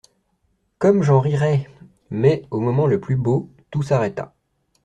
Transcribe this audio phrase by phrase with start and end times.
[0.79, 1.69] Comme j'en rirais!»
[2.09, 4.33] Mais, au moment le plus beau, tout s'arrêta.